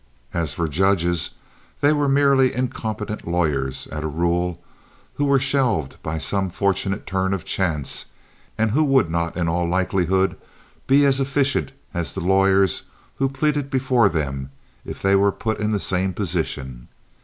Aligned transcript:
As 0.33 0.51
for 0.51 0.67
judges, 0.67 1.29
they 1.79 1.93
were 1.93 2.09
merely 2.09 2.51
incompetent 2.55 3.27
lawyers, 3.27 3.85
at 3.91 4.03
a 4.03 4.07
rule, 4.07 4.59
who 5.17 5.25
were 5.25 5.37
shelved 5.39 6.01
by 6.01 6.17
some 6.17 6.49
fortunate 6.49 7.05
turn 7.05 7.35
of 7.35 7.45
chance, 7.45 8.07
and 8.57 8.71
who 8.71 8.83
would 8.83 9.11
not, 9.11 9.37
in 9.37 9.47
all 9.47 9.67
likelihood, 9.67 10.37
be 10.87 11.05
as 11.05 11.19
efficient 11.19 11.71
as 11.93 12.13
the 12.13 12.19
lawyers 12.19 12.81
who 13.17 13.29
pleaded 13.29 13.69
before 13.69 14.09
them 14.09 14.49
if 14.83 15.03
they 15.03 15.15
were 15.15 15.31
put 15.31 15.59
in 15.59 15.71
the 15.71 15.79
same 15.79 16.13
position. 16.13 16.87